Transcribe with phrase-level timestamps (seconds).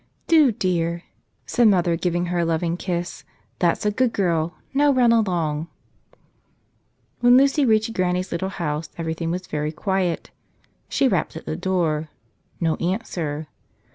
[0.25, 1.03] "Do, dear,"
[1.45, 3.23] said mother, giving her a loving kiss.
[3.59, 4.55] "That's a good girl.
[4.73, 5.67] Now run along."
[7.19, 10.31] When Lucy reached Granny's little house everything was very quiet.
[10.89, 12.09] She rapped at the door.
[12.59, 13.47] No answer.